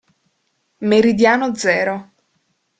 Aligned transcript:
Meridiano 0.89 1.53
Zero 1.53 1.95